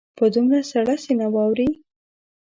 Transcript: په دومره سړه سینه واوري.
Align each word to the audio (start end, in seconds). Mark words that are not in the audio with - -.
په 0.17 0.25
دومره 0.33 0.59
سړه 0.71 0.95
سینه 1.03 1.27
واوري. 1.33 1.69